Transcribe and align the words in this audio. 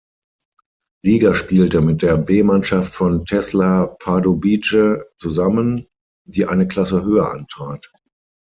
Liga 1.03 1.35
spielte, 1.35 1.79
mit 1.79 2.01
der 2.01 2.17
B-Mannschaft 2.17 2.91
von 2.91 3.23
"Tesla 3.23 3.85
Pardubice" 3.85 5.05
zusammen, 5.15 5.85
die 6.27 6.47
eine 6.47 6.67
Klasse 6.67 7.03
höher 7.03 7.29
antrat. 7.31 7.91